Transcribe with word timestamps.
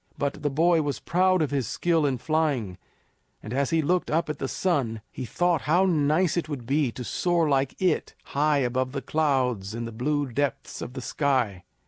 But 0.17 0.41
the 0.41 0.49
boy 0.49 0.81
was 0.81 0.99
proud 0.99 1.43
of 1.43 1.51
his 1.51 1.67
skill 1.67 2.07
in 2.07 2.17
flying, 2.17 2.79
and 3.43 3.53
as 3.53 3.69
he 3.69 3.83
looked 3.83 4.09
up 4.09 4.31
at 4.31 4.39
the 4.39 4.47
sun 4.47 5.01
he 5.11 5.25
thought 5.25 5.61
how 5.69 5.85
nice 5.85 6.35
it 6.35 6.49
would 6.49 6.65
be 6.65 6.91
to 6.93 7.03
soar 7.03 7.47
like 7.47 7.79
it 7.79 8.15
high 8.23 8.57
above 8.65 8.93
the 8.93 9.03
clouds 9.03 9.75
in 9.75 9.85
the 9.85 9.91
blue 9.91 10.25
depths 10.25 10.81
of 10.81 10.93
the 10.93 11.01
sky. 11.01 11.65